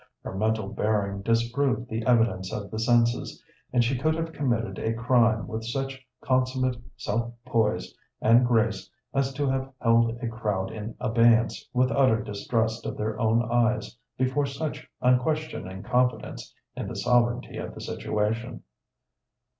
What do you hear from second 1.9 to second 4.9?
evidence of the senses, and she could have committed